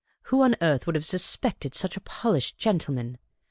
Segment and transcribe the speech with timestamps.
[0.23, 3.19] Who on earth could have suspected such a polished gentleman